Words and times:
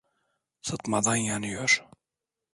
Sıtmadan 0.61 1.15
yanıyor… 1.15 1.85